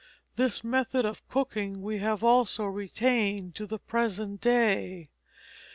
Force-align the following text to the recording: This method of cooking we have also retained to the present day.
This 0.35 0.63
method 0.63 1.05
of 1.05 1.23
cooking 1.29 1.83
we 1.83 1.99
have 1.99 2.23
also 2.23 2.65
retained 2.65 3.53
to 3.53 3.67
the 3.67 3.77
present 3.77 4.41
day. 4.41 5.11